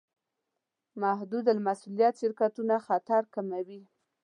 محدودالمسوولیت 1.01 2.13
شرکتونه 2.21 2.75
خطر 2.87 3.21
کموي. 3.33 3.81